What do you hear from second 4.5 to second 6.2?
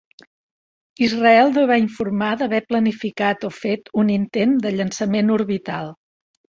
de llançament orbital.